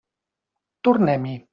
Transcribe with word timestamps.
Tornem-hi. 0.89 1.37